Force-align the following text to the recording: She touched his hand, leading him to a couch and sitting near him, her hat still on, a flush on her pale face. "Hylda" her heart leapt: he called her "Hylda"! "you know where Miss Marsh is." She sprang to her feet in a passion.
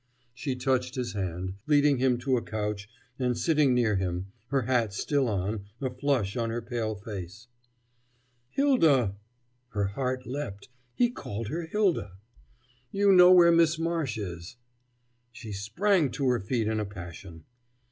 She 0.33 0.55
touched 0.55 0.95
his 0.95 1.13
hand, 1.13 1.53
leading 1.67 1.99
him 1.99 2.17
to 2.21 2.35
a 2.35 2.41
couch 2.41 2.89
and 3.19 3.37
sitting 3.37 3.75
near 3.75 3.97
him, 3.97 4.31
her 4.47 4.63
hat 4.63 4.93
still 4.93 5.27
on, 5.27 5.65
a 5.79 5.91
flush 5.91 6.35
on 6.35 6.49
her 6.49 6.59
pale 6.59 6.95
face. 6.95 7.45
"Hylda" 8.49 9.13
her 9.67 9.85
heart 9.89 10.25
leapt: 10.25 10.69
he 10.95 11.11
called 11.11 11.49
her 11.49 11.67
"Hylda"! 11.67 12.13
"you 12.91 13.11
know 13.11 13.31
where 13.31 13.51
Miss 13.51 13.77
Marsh 13.77 14.17
is." 14.17 14.55
She 15.31 15.51
sprang 15.51 16.09
to 16.13 16.29
her 16.29 16.39
feet 16.39 16.65
in 16.65 16.79
a 16.79 16.85
passion. 16.85 17.45